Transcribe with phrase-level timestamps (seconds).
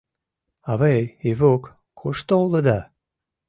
[0.71, 1.63] Авый, Ивук,
[1.99, 2.79] кушто улыда?